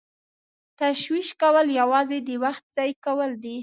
تشویش 0.79 1.29
کول 1.41 1.67
یوازې 1.79 2.17
د 2.27 2.29
وخت 2.43 2.63
ضایع 2.75 2.95
کول 3.05 3.31
دي. 3.43 3.55